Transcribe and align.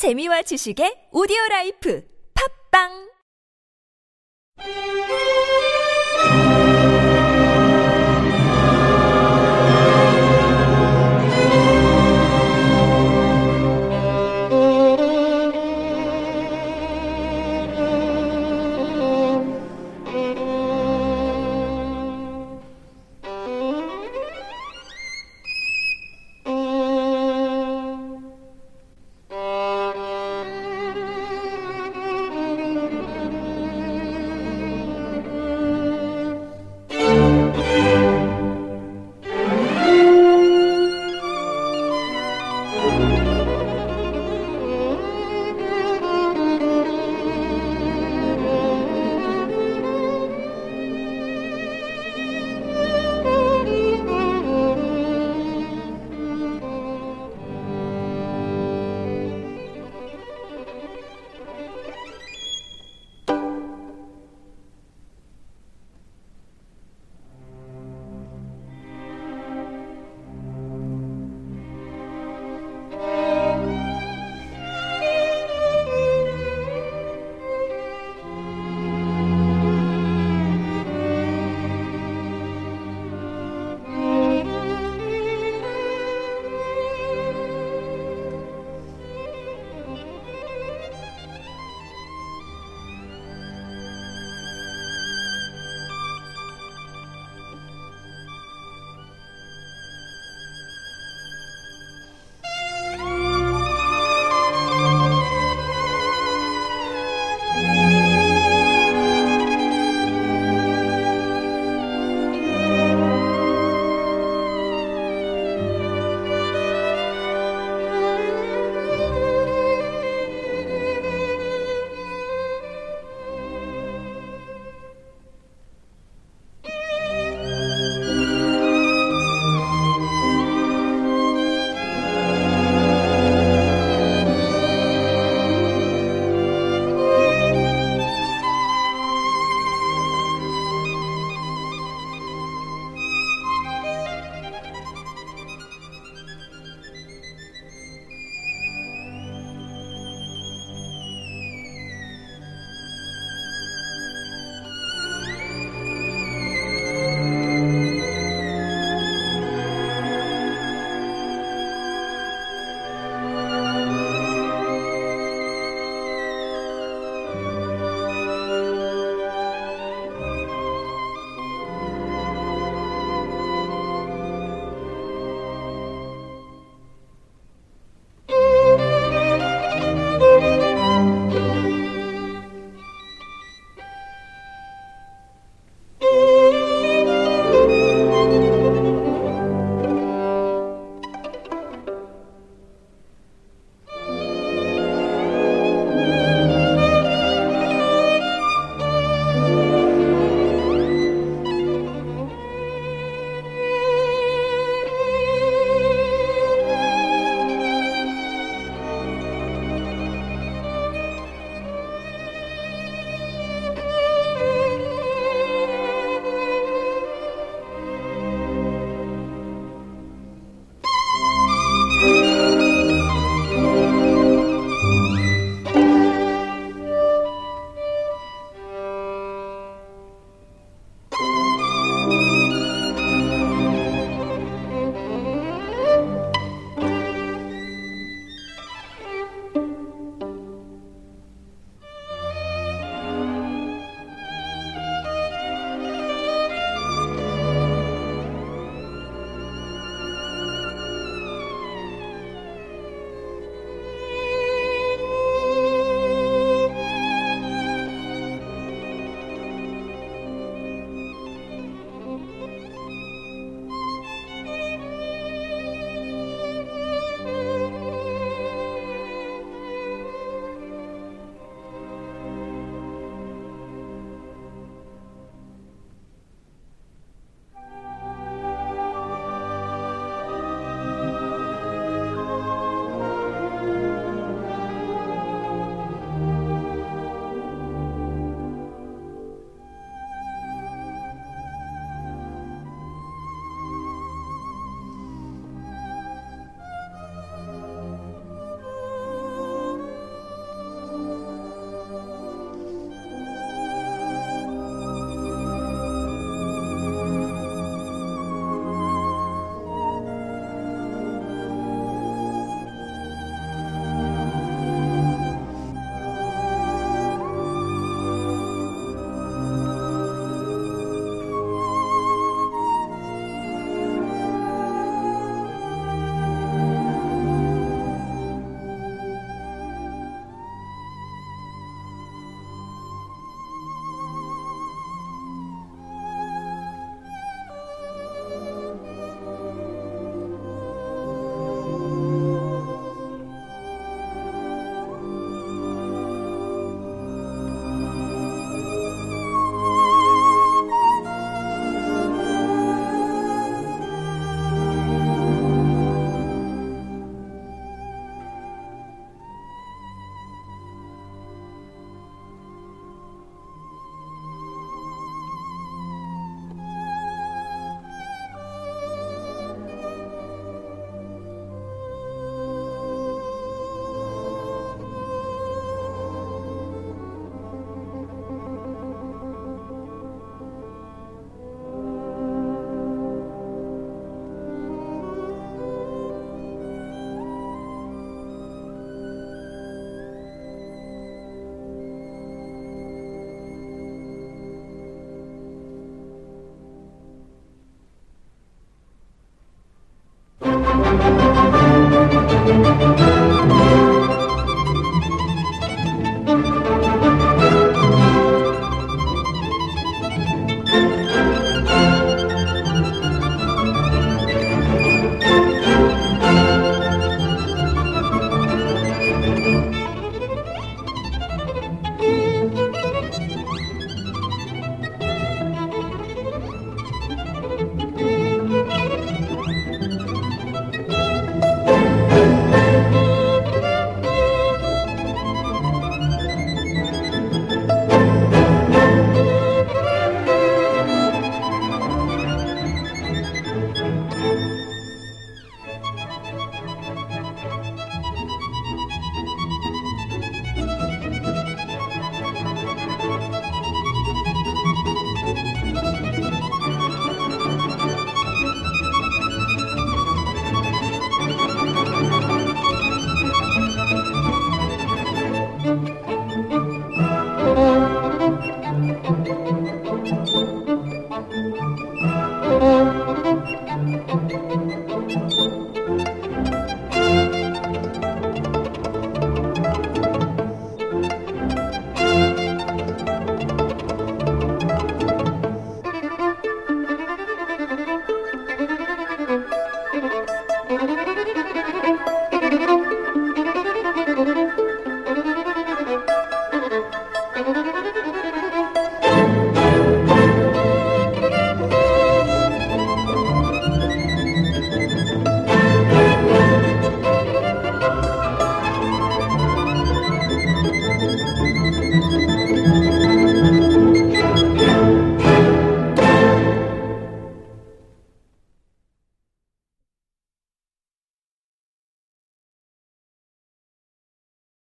재미와 0.00 0.40
지식의 0.40 1.12
오디오 1.12 1.36
라이프. 1.50 2.00
팝빵! 2.72 3.12